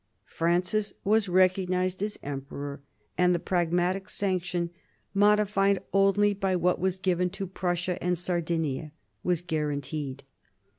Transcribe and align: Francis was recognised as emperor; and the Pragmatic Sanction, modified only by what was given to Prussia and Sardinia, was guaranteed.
Francis 0.25 0.93
was 1.03 1.29
recognised 1.29 2.01
as 2.01 2.17
emperor; 2.23 2.81
and 3.19 3.35
the 3.35 3.39
Pragmatic 3.39 4.09
Sanction, 4.09 4.71
modified 5.13 5.77
only 5.93 6.33
by 6.33 6.55
what 6.55 6.79
was 6.79 6.95
given 6.95 7.29
to 7.29 7.45
Prussia 7.45 8.03
and 8.03 8.17
Sardinia, 8.17 8.93
was 9.23 9.43
guaranteed. 9.43 10.23